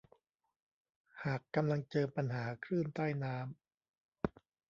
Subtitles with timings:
[1.23, 3.51] หากกำลังเจอปัญหาคลื่นใต้น้ำ